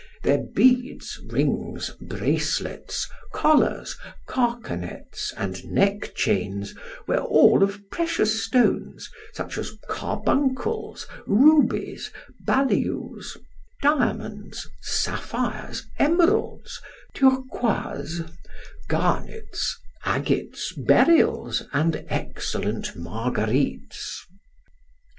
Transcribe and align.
Their 0.23 0.39
beads, 0.39 1.21
rings, 1.29 1.91
bracelets, 2.01 3.07
collars, 3.35 3.95
carcanets, 4.27 5.31
and 5.37 5.63
neck 5.65 6.15
chains 6.15 6.73
were 7.05 7.19
all 7.19 7.61
of 7.61 7.87
precious 7.91 8.43
stones, 8.43 9.11
such 9.33 9.59
as 9.59 9.73
carbuncles, 9.87 11.05
rubies, 11.27 12.09
baleus, 12.43 13.37
diamonds, 13.83 14.67
sapphires, 14.81 15.85
emeralds, 15.99 16.81
turquoises, 17.13 18.23
garnets, 18.89 19.79
agates, 20.03 20.73
beryls, 20.73 21.61
and 21.73 22.07
excellent 22.09 22.95
margarites. 22.95 24.25